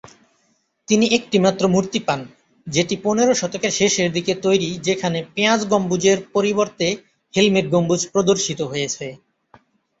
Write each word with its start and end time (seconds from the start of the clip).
তিনি 0.87 1.05
একটিমাত্র 1.17 1.63
মূর্তি 1.67 1.99
পান, 2.07 2.19
যেটি 2.67 2.95
পনের 3.03 3.29
শতকের 3.33 3.71
শেষের 3.71 4.09
দিকে 4.11 4.33
তৈরি 4.45 4.69
যেখানে 4.87 5.19
পেঁয়াজ 5.33 5.61
গম্বুজের 5.71 6.17
পরিবর্তে 6.33 6.87
হেলমেট 7.33 7.65
গম্বুজ 7.73 8.01
প্রদর্শিত 8.13 8.59
হয়েছে। 8.71 9.05